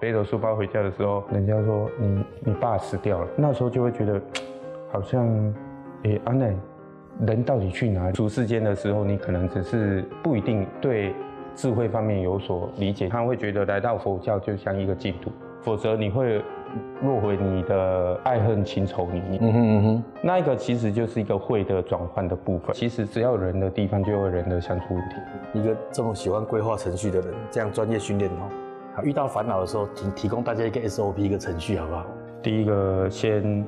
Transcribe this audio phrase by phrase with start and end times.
[0.00, 4.20] 背着书包回家的时候，人家说你你爸死掉了，那时候就会觉得
[4.92, 5.26] 好像，
[6.04, 6.54] 诶，安奈，
[7.26, 8.12] 人到底去哪里？
[8.12, 11.12] 出世间的时候，你可能只是不一定对
[11.54, 15.32] 智慧方面有所理解，他会觉得来到佛教就像一个净土，
[15.62, 16.40] 否则你会
[17.02, 19.38] 落回你的爱恨情仇里面。
[19.42, 22.72] 嗯哼嗯哼，那一个其实就是一个会的转换的部分。
[22.72, 25.16] 其实只要有人的地方，就有人的相处问题。
[25.54, 28.48] 一个这么喜欢规划程序的人，这样专业训练哦，
[28.98, 32.04] 好，遇到烦恼的时候，提提供大家一个 SOP 一个程序，好不好？
[32.42, 33.64] 第一个先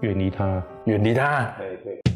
[0.00, 1.54] 远离他，远离他。
[1.58, 2.07] 对对。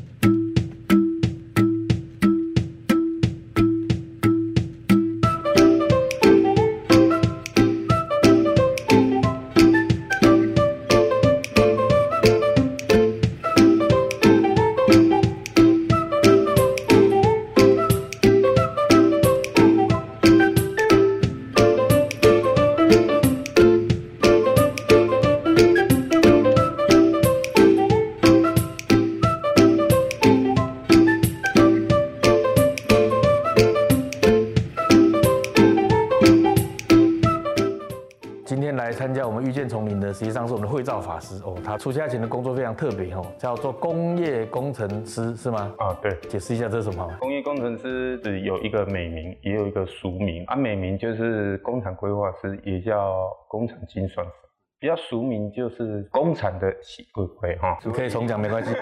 [38.92, 41.56] 来参加我们遇见丛林的，实际上是我们的慧照法师哦。
[41.64, 45.72] 他出家前的工作非常特别哦，叫做工业工程师，是吗？
[45.78, 46.14] 啊，对。
[46.28, 47.08] 解释一下这是什么？
[47.18, 50.44] 工业工程师是有一个美名，也有一个俗名。
[50.44, 54.32] 啊，美名就是工厂规划师，也叫工厂精算师。
[54.78, 57.78] 比较俗名就是工厂的喜贵贵哈。
[57.84, 58.74] 你可以重讲没关系。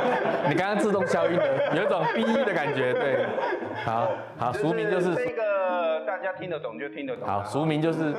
[0.48, 3.26] 你刚刚自动消音了，有一种 B 的感觉，对。
[3.84, 4.08] 好
[4.38, 7.26] 好，俗名就是这个，大家听得懂就听得懂。
[7.26, 8.14] 好，俗名就是，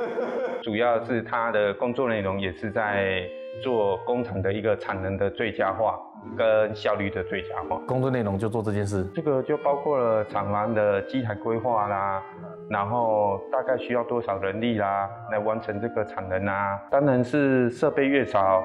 [0.62, 3.24] 主要是他的工作内容也是在
[3.64, 6.00] 做工厂的一个产能的最佳化
[6.38, 7.78] 跟效率的最佳化。
[7.88, 12.22] 工作内容就做这件事，这个就包括了厂房的机台规划啦，
[12.70, 16.80] 然后大概需要多少人力啦，来完成这个产能啊。
[16.92, 18.64] 当然是设备越少。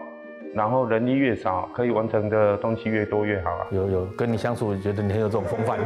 [0.54, 3.66] 然后人力越少，可以完成的东西越多越好啊。
[3.72, 5.80] 有有跟你相处，觉得你很有这种风范。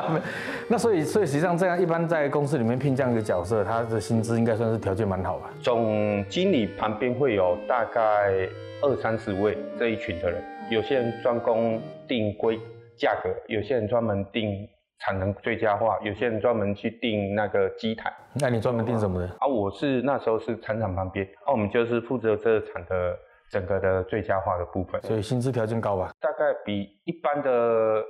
[0.70, 5.50] 那所以所以实际上这样，一般在公司里面聘这样一个角色，他的薪资应该算是条件蛮好吧？
[5.60, 8.48] 总经理旁边会有大概
[8.82, 10.40] 二三十位这一群的人，
[10.70, 12.56] 有些人专攻定规
[12.96, 14.68] 价格，有些人专门定
[15.00, 18.12] 产能最佳化，有些人专门去定那个机台。
[18.34, 19.26] 那你专门定什么的？
[19.40, 23.16] 啊，我是那时候是厂长旁边，啊，我们就是负责这厂的。
[23.50, 26.12] 整个的最佳化的部分，所以薪资条件高吧？
[26.20, 28.02] 大概比一般的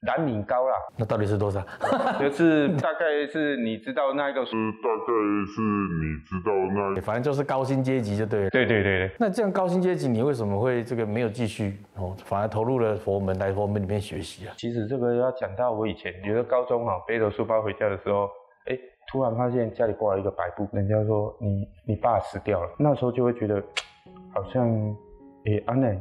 [0.00, 0.74] 蓝领高啦。
[0.96, 1.60] 那到底是多少？
[2.18, 5.12] 就是大概是你知道那个是大概
[5.46, 6.52] 是你知道
[6.96, 8.50] 那，反正就是高薪阶级就对了。
[8.50, 9.16] 对对对对。
[9.20, 14.54] 那这样高薪阶级，你为什么会这个没有继续哦，反而投入了佛门来佛门里面学习啊？
[14.56, 18.28] 其实这个要讲到我以前，有的高中哈背着书包回家的时候，
[18.66, 18.76] 哎，
[19.12, 23.62] 突然发现家里挂了一个白布，人家说你你爸死掉了，那时候就会觉得。
[24.32, 24.96] 好像，
[25.44, 26.00] 诶，安奈，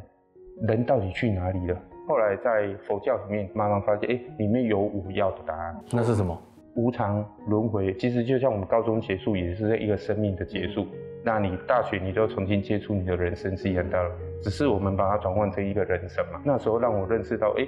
[0.61, 1.77] 人到底去哪里了？
[2.07, 5.75] 后来在佛教里面慢慢发现，诶，里面有我要的答案。
[5.91, 6.41] 那是什么？
[6.75, 7.93] 无常轮回。
[7.95, 10.87] 其实就像我们高中结束，也是一个生命的结束。
[11.25, 14.11] 那你大学你都重新接触你的人生是一样的，
[14.41, 16.41] 只是我们把它转换成一个人生嘛。
[16.45, 17.67] 那时候让我认识到，诶，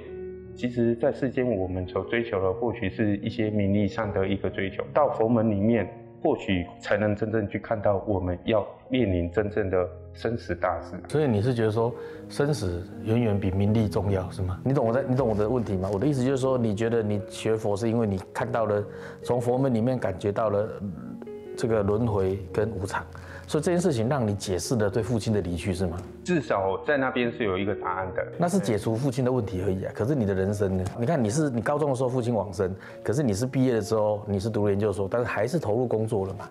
[0.54, 4.82] 其实，在世间我们所追求的，或许是一些名利上的一个追求。
[4.94, 5.86] 到佛门里面。
[6.24, 10.96] 或许才能真正去看到我们要面临真正的生死大事。
[11.06, 11.94] 所以你是觉得说
[12.30, 14.58] 生死远远比名利重要是吗？
[14.64, 15.90] 你懂我在你懂我的问题吗？
[15.92, 18.82] 我的意思就是说，你觉得你学佛是因为你看到了
[19.22, 20.66] 从佛门里面感觉到了
[21.58, 23.04] 这个轮回跟无常。
[23.46, 25.98] 所以这件事情让你解释了对父亲的离去是吗？
[26.24, 28.26] 至少在那边是有一个答案的。
[28.38, 29.92] 那是解除父亲的问题而已啊。
[29.94, 30.84] 可是你的人生呢？
[30.98, 36.48] 你看你是你高中的时候父亲往生，可是你是毕业的时候你是读研究所，但是还是投入工作了嘛。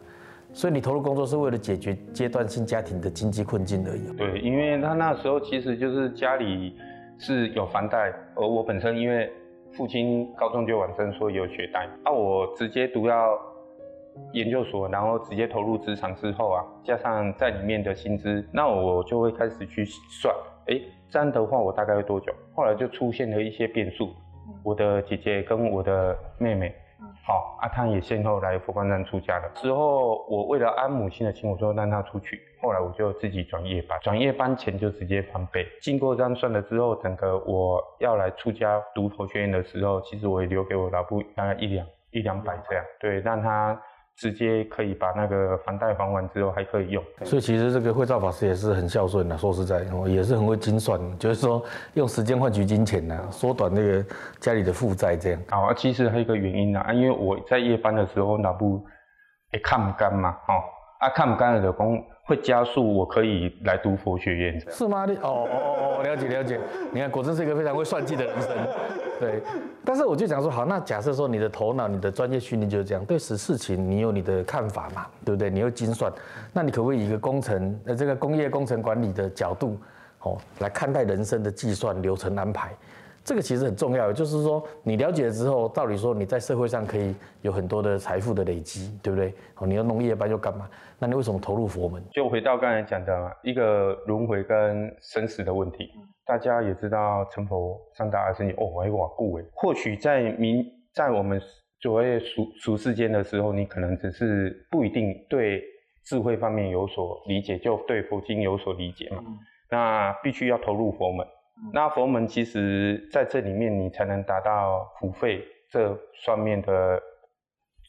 [0.53, 4.15] 所以你投入工作是为了解决阶段性家庭的经济困境而已。
[4.15, 6.75] 对，因为他那时候其实就是家里
[7.17, 9.31] 是有房贷，而我本身因为
[9.75, 11.89] 父亲高中就往生，所以有学贷。
[12.03, 13.15] 啊，我直接读到。
[14.33, 20.33] 研究所，然后直接投入职场之后啊，加上在里面的薪资，那我就会开始去算，
[20.67, 20.79] 哎，
[21.09, 22.33] 这样的话我大概会多久？
[22.55, 24.13] 后来就出现了一些变数，
[24.63, 26.73] 我的姐姐跟我的妹妹，
[27.25, 29.49] 好，阿汤也先后来佛光山出家了。
[29.55, 32.39] 之后我为了安母亲的心，我说让她出去。
[32.61, 35.67] 后来我就自己转夜班，转夜班钱就直接翻倍。
[35.81, 43.81] 经过这样算了之后，整个我要来出家读佛学院的时候，其实我也留给我老婆大概一两一两百这样，对，让她。
[44.15, 49.37] 直接可以把那个房贷还完之后还可以用，所以其实这个会照法师也是很孝顺的。
[49.37, 51.63] 说实在，也是很会精算，就是说
[51.95, 54.05] 用时间换取金钱呐，缩短那个
[54.39, 55.41] 家里的负债这样。
[55.49, 58.85] 啊，其实还有一个原因啊，因为我在夜班的时候脑部
[59.51, 60.61] 也看不干嘛，哦，
[61.03, 64.57] 啊，看不干的功会加速我可以来读佛学院。
[64.71, 65.05] 是吗？
[65.05, 66.57] 你哦哦哦哦，了解了解。
[66.93, 68.49] 你看，果真是一个非常会算计的人生。
[69.19, 69.41] 对，
[69.83, 75.49] 但是我就想说，好，那假设说你的头脑、你的专业训练就是这样，对事事情你有你的看法嘛，对不对？
[75.49, 76.09] 你又精算，
[76.53, 79.77] 那你可不可以一个工程呃这个工业工程管理的角度，
[80.21, 82.71] 哦，来看待人生的计算流程安排？
[83.23, 89.33] 这个其实很重要，就是说你了解了之后，道理说你在社会上可以有很多的财富的累积，对不对？
[89.55, 90.69] 哦，你要弄夜班又干嘛？
[90.99, 92.03] 那你为什么投入佛门？
[92.11, 95.89] 就回到刚才讲的，一个轮回跟生死的问题。
[96.25, 99.43] 大家也知道成佛上大阿僧祇，哦，还瓦固哎。
[99.53, 101.41] 或许在民在我们
[101.81, 105.61] 所谓俗俗世间的时候，你可能只是不一定对
[106.05, 109.23] 智慧方面有所理解，就对佛经有所理解嘛。
[109.69, 111.25] 那必须要投入佛门。
[111.71, 115.95] 那佛门其实在这里面，你才能达到普费这
[116.25, 116.99] 方面的，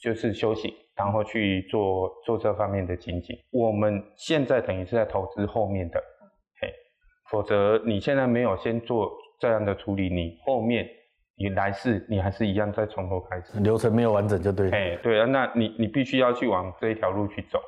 [0.02, 3.36] 就是修行，然后去做做这方面的精进。
[3.50, 6.00] 我们现在等于是在投资后面的。
[7.30, 9.10] 否则你现在没有先做
[9.40, 10.86] 这样的处理，你后面
[11.36, 14.70] 你来世你还是一样再从头开始，流程没有完整就对。
[14.70, 17.58] 哎，对啊，那你你必须要去往这一条路去走，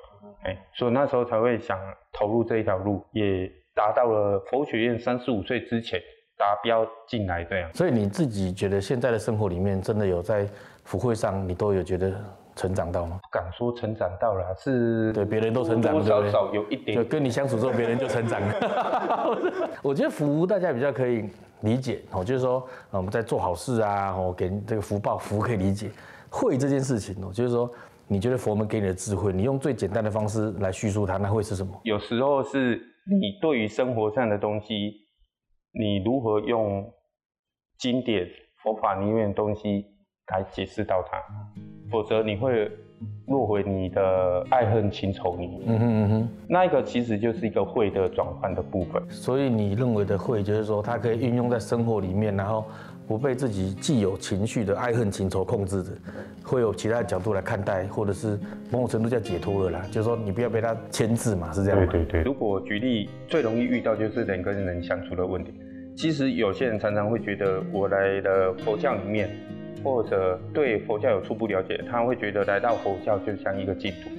[0.44, 1.76] 哎，所以那时候才会想
[2.12, 6.00] 投入这一条路，也达到了佛学院三十五岁之前
[6.37, 7.70] 达标进来这样。
[7.73, 10.49] 所以你自己觉得现在的生活里面真的有在
[10.82, 12.12] 福会上，你都有觉得？
[12.56, 13.20] 成长到吗？
[13.23, 16.96] 不敢说成长到了，是对别人都成长，多少少有一点。
[16.96, 19.38] 就跟你相处之后，别人就成长了。
[19.84, 21.28] 我觉得福大家比较可以
[21.61, 25.90] 理解哦，就是说我们在做好事啊，哦给这个福报，福可以理解。
[26.31, 27.70] 会这件事情哦，就是说
[28.06, 31.78] 你觉得佛门给你的智慧，你用最简单的方式来叙述它，那会是什么？
[31.82, 35.06] 有时候是你对于生活上的东西，
[35.73, 36.93] 你如何用
[37.79, 38.29] 经典
[38.62, 39.87] 佛法里面的东西
[40.26, 41.23] 来解释到它。
[41.91, 42.69] 否则你会
[43.27, 45.61] 落回你的爱恨情仇里面。
[45.67, 49.03] 嗯哼嗯哼，那一个其实就是一个会的转换的部分。
[49.11, 52.65] 所以你认为的会，就是说它可以运用在生活里面，然后
[53.07, 55.93] 不被自己既有情绪的爱恨情仇控制着，
[56.45, 58.39] 会有其他的角度来看待，或者是
[58.71, 59.87] 某种程度叫解脱了啦。
[59.91, 61.87] 就是说你不要被它牵制嘛，是这样吗？
[61.91, 62.23] 对对对。
[62.23, 65.53] 如果举例最容易遇到就是人跟人相处的问题。
[65.97, 69.31] 其实有些人常常会觉得我来了佛教里面。
[69.87, 74.11] 或者对佛教有初步了解，他会觉得来到佛教就像一个净土，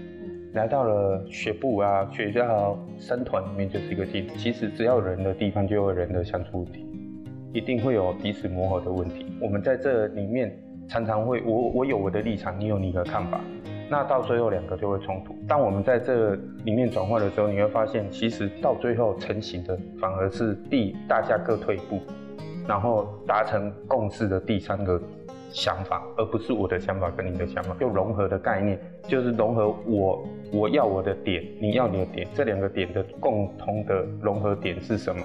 [0.53, 4.33] 来到了学部啊、学校、僧团里面就是一个净土。
[4.37, 6.85] 其实只要人的地方就有人的相处问题，
[7.51, 9.25] 一定会有彼此磨合的问题。
[9.41, 13.41] 我们在这里面常常会，我我有我的立场，你有你的看法，
[13.89, 15.35] 那到最后两个就会冲突。
[15.49, 16.33] 当我们在这
[16.63, 21.99] 里面转换的时候，你会发现，其实到最后成型的反而是第大家各退一步，
[22.65, 25.01] 然后达成共识的第三个。
[25.51, 35.23] 想法，而不是我的想法跟你的想法，就融合的概念，就是融合我我要我的点，你要你的点，这两个点的共同的融合点是什么？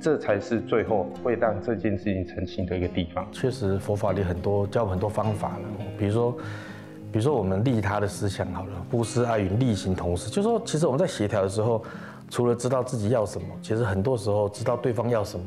[0.00, 3.26] 这才是最后会让这件事情成型的一个地方。
[3.32, 5.64] 确实，佛法里很多教很多方法了，
[5.98, 6.32] 比如说，
[7.10, 11.82] 比如说我们利他的思想好了，布施爱与利行同时，就说其实我们在协调的时候，
[12.30, 15.46] 除了知道自己要什么，其实很多时候知道对方要什么。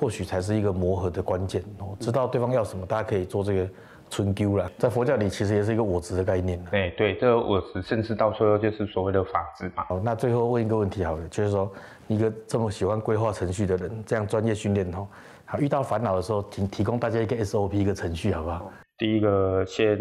[0.00, 1.94] 或许才是一个磨合的关键哦。
[2.00, 3.68] 知道对方要什么，大家可以做这个
[4.08, 4.70] 春丢了。
[4.78, 6.58] 在佛教里，其实也是一个我执的概念。
[6.72, 9.84] 哎，对，这个我执，甚至到最后就是所谓的法治嘛。
[9.84, 11.70] 好，那最后问一个问题好了，就是说，
[12.08, 15.06] 一个这么喜欢规划程序的人，这样专业训练哦，
[15.44, 18.72] 好，遇到烦恼的时候，提提供大家一个 SOP 一个程序，好不好？
[18.96, 19.98] 第一个，先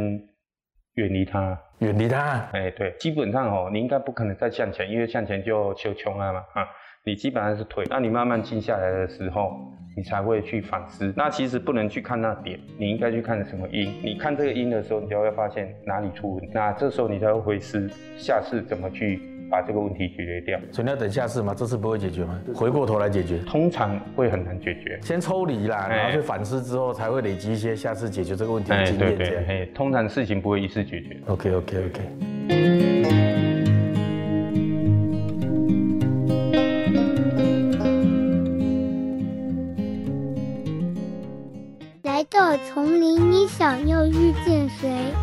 [0.94, 2.48] 远离他，远离他。
[2.54, 6.66] 哎，对，基本上哦，你应该不可能再向前，因为向前就求穷了嘛，啊。
[7.10, 9.60] 你基本上是退，那你慢慢静下来的时候，
[9.98, 11.12] 你才会去反思。
[11.18, 13.92] 那其实不能去看那点，你应该去看什么因。
[14.04, 16.52] 你看这个因的时候，你就会发现哪里出问题。
[16.54, 20.60] 那这时候你才会回思，下次怎么去把这个问题解决掉。
[20.72, 21.52] 所以你要等下次吗？
[21.58, 22.40] 这次不会解决吗？
[22.54, 25.00] 回过头来解决，通常会很难解决。
[25.02, 29.18] 先抽离啦，然后去反思之后，才会累积一些下次解决这个问题的经验。
[29.18, 31.18] 对对，通常事情不会一次解决。
[31.26, 33.19] OK OK OK。
[42.50, 45.14] 到丛林，你想要遇见谁？